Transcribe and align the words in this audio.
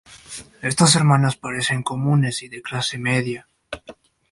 Estas 0.71 0.95
hermanas 0.95 1.35
parecen 1.35 1.83
comunes 1.83 2.41
y 2.41 2.47
de 2.49 2.63
clase 2.63 2.97
media. 2.97 3.47